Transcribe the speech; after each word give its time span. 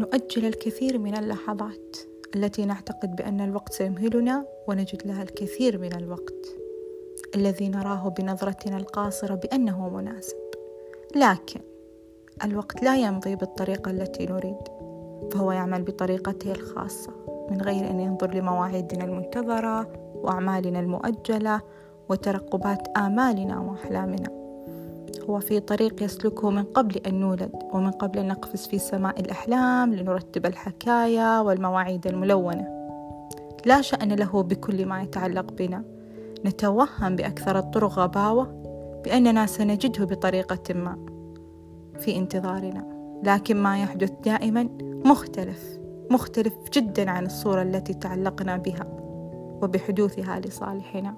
نؤجل 0.00 0.46
الكثير 0.46 0.98
من 0.98 1.16
اللحظات 1.16 1.96
التي 2.36 2.64
نعتقد 2.64 3.16
بأن 3.16 3.40
الوقت 3.40 3.72
سيمهلنا 3.72 4.46
ونجد 4.68 5.06
لها 5.06 5.22
الكثير 5.22 5.78
من 5.78 5.96
الوقت 5.96 6.46
الذي 7.34 7.68
نراه 7.68 8.08
بنظرتنا 8.08 8.76
القاصرة 8.76 9.34
بأنه 9.34 9.88
مناسب. 9.88 10.36
لكن 11.16 11.60
الوقت 12.44 12.82
لا 12.82 12.96
يمضي 12.96 13.36
بالطريقة 13.36 13.90
التي 13.90 14.26
نريد 14.26 14.58
فهو 15.32 15.52
يعمل 15.52 15.82
بطريقته 15.82 16.52
الخاصة 16.52 17.12
من 17.50 17.60
غير 17.60 17.90
أن 17.90 18.00
ينظر 18.00 18.34
لمواعيدنا 18.34 19.04
المنتظرة 19.04 19.92
وأعمالنا 20.14 20.80
المؤجلة 20.80 21.60
وترقبات 22.08 22.88
آمالنا 22.98 23.60
وأحلامنا. 23.60 24.39
هو 25.30 25.40
في 25.40 25.60
طريق 25.60 26.02
يسلكه 26.02 26.50
من 26.50 26.62
قبل 26.62 26.96
أن 26.96 27.20
نولد 27.20 27.52
ومن 27.72 27.90
قبل 27.90 28.18
أن 28.18 28.28
نقفز 28.28 28.66
في 28.66 28.78
سماء 28.78 29.20
الأحلام 29.20 29.94
لنرتب 29.94 30.46
الحكايا 30.46 31.40
والمواعيد 31.40 32.06
الملونة. 32.06 32.68
لا 33.66 33.80
شأن 33.80 34.12
له 34.12 34.42
بكل 34.42 34.86
ما 34.86 35.02
يتعلق 35.02 35.52
بنا. 35.52 35.84
نتوهم 36.44 37.16
بأكثر 37.16 37.58
الطرق 37.58 37.98
غباوة 37.98 38.44
بأننا 39.04 39.46
سنجده 39.46 40.04
بطريقة 40.04 40.74
ما 40.74 40.98
في 41.98 42.16
انتظارنا. 42.16 43.00
لكن 43.24 43.56
ما 43.56 43.82
يحدث 43.82 44.10
دائما 44.24 44.68
مختلف 45.04 45.78
مختلف 46.10 46.54
جدا 46.72 47.10
عن 47.10 47.26
الصورة 47.26 47.62
التي 47.62 47.94
تعلقنا 47.94 48.56
بها 48.56 48.86
وبحدوثها 49.62 50.40
لصالحنا. 50.40 51.14